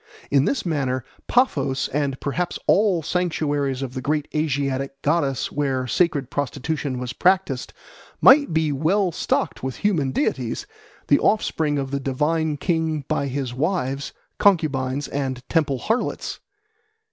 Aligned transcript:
In 0.31 0.45
this 0.45 0.65
manner 0.65 1.05
Paphos, 1.27 1.87
and 1.89 2.19
perhaps 2.19 2.57
all 2.65 3.03
sanctuaries 3.03 3.83
of 3.83 3.93
the 3.93 4.01
great 4.01 4.27
Asiatic 4.33 4.99
goddess 5.03 5.51
where 5.51 5.85
sacred 5.85 6.31
prostitution 6.31 6.97
was 6.97 7.13
practised, 7.13 7.71
might 8.19 8.51
be 8.51 8.71
well 8.71 9.11
stocked 9.11 9.61
with 9.61 9.75
human 9.85 10.09
deities, 10.11 10.65
the 11.07 11.19
offspring 11.19 11.77
of 11.77 11.91
the 11.91 11.99
divine 11.99 12.57
king 12.57 13.05
by 13.07 13.27
his 13.27 13.53
wives, 13.53 14.11
concubines, 14.39 15.07
and 15.07 15.47
temple 15.49 15.77
harlots. 15.77 16.39